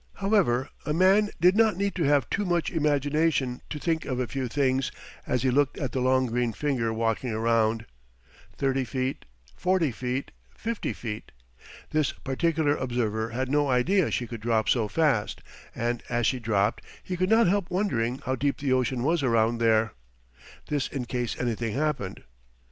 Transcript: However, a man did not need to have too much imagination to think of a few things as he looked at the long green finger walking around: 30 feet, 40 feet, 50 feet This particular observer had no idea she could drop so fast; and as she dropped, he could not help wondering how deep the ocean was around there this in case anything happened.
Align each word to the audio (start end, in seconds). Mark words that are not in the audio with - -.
However, 0.15 0.67
a 0.83 0.95
man 0.95 1.29
did 1.39 1.55
not 1.55 1.77
need 1.77 1.93
to 1.93 2.03
have 2.05 2.27
too 2.31 2.43
much 2.43 2.71
imagination 2.71 3.61
to 3.69 3.77
think 3.77 4.03
of 4.05 4.19
a 4.19 4.25
few 4.25 4.47
things 4.47 4.91
as 5.27 5.43
he 5.43 5.51
looked 5.51 5.77
at 5.77 5.91
the 5.91 5.99
long 6.01 6.25
green 6.25 6.53
finger 6.53 6.91
walking 6.91 7.29
around: 7.29 7.85
30 8.57 8.83
feet, 8.83 9.25
40 9.57 9.91
feet, 9.91 10.31
50 10.55 10.93
feet 10.93 11.31
This 11.91 12.13
particular 12.13 12.75
observer 12.75 13.29
had 13.29 13.51
no 13.51 13.67
idea 13.69 14.09
she 14.09 14.25
could 14.25 14.41
drop 14.41 14.67
so 14.69 14.87
fast; 14.87 15.43
and 15.75 16.01
as 16.09 16.25
she 16.25 16.39
dropped, 16.39 16.83
he 17.03 17.15
could 17.15 17.29
not 17.29 17.45
help 17.45 17.69
wondering 17.69 18.23
how 18.25 18.33
deep 18.33 18.57
the 18.57 18.73
ocean 18.73 19.03
was 19.03 19.21
around 19.21 19.59
there 19.59 19.93
this 20.65 20.87
in 20.87 21.05
case 21.05 21.39
anything 21.39 21.75
happened. 21.75 22.23